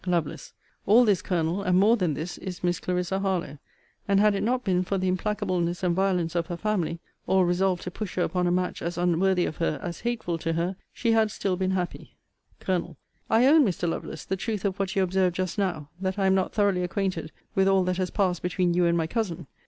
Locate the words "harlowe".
3.19-3.59